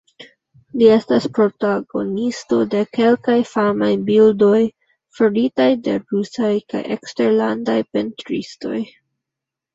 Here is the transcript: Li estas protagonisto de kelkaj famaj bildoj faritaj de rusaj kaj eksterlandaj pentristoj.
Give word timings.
Li 0.81 0.85
estas 0.93 1.25
protagonisto 1.37 2.59
de 2.71 2.81
kelkaj 2.99 3.35
famaj 3.51 3.91
bildoj 4.09 4.63
faritaj 5.19 5.69
de 5.91 5.95
rusaj 6.01 6.51
kaj 6.75 6.83
eksterlandaj 6.99 7.79
pentristoj. 7.93 8.83